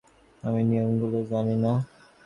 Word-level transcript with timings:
আমি 0.43 0.61
নিয়মগুলো 0.63 1.19
জানি 1.31 1.55
না। 1.63 1.73